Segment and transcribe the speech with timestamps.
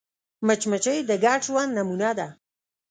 [0.47, 2.27] مچمچۍ د ګډ ژوند نمونه ده